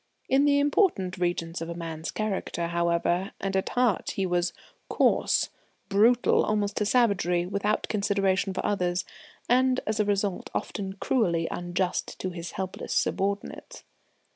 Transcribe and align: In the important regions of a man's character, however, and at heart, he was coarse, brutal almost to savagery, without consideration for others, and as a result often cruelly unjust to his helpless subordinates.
In 0.27 0.45
the 0.45 0.57
important 0.57 1.19
regions 1.19 1.61
of 1.61 1.69
a 1.69 1.75
man's 1.75 2.09
character, 2.09 2.69
however, 2.69 3.33
and 3.39 3.55
at 3.55 3.69
heart, 3.69 4.13
he 4.15 4.25
was 4.25 4.51
coarse, 4.89 5.49
brutal 5.89 6.43
almost 6.43 6.77
to 6.77 6.87
savagery, 6.87 7.45
without 7.45 7.87
consideration 7.87 8.51
for 8.51 8.65
others, 8.65 9.05
and 9.47 9.79
as 9.85 9.99
a 9.99 10.03
result 10.03 10.49
often 10.55 10.93
cruelly 10.93 11.47
unjust 11.51 12.17
to 12.19 12.31
his 12.31 12.53
helpless 12.53 12.95
subordinates. 12.95 13.83